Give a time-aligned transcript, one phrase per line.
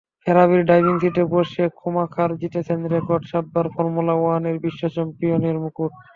[0.23, 5.91] ফেরারির driving সিটে বসে Schumacher জিতেছেন রেকর্ড সাতবার ফর্মুলা ওয়ানের বিশ্ব চ্যাম্পিয়নের মুকুট।